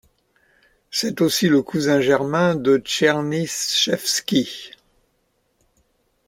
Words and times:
C'est 0.89 1.21
aussi 1.21 1.47
le 1.47 1.61
cousin 1.61 2.01
germain 2.01 2.55
de 2.55 2.79
Tchernychevski. 2.79 4.71